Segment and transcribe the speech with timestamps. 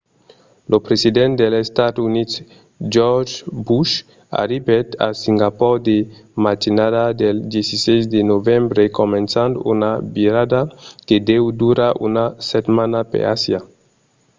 [0.71, 2.35] lo president dels estats units
[2.95, 3.43] george w.
[3.67, 3.93] bush
[4.41, 5.97] arribèt a singapor la
[6.45, 10.61] matinada del 16 de novembre començant una virada
[11.07, 13.59] que deu durar una setmana per asia